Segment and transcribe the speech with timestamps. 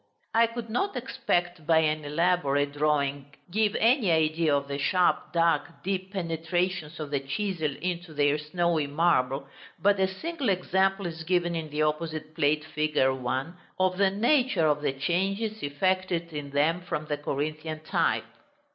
[0.33, 5.83] I could not, except by an elaborate drawing, give any idea of the sharp, dark,
[5.83, 9.47] deep penetrations of the chisel into their snowy marble,
[9.79, 12.97] but a single example is given in the opposite plate, fig.
[12.97, 18.25] 1, of the nature of the changes effected in them from the Corinthian type.